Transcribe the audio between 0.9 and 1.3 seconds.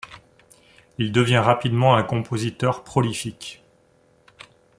Il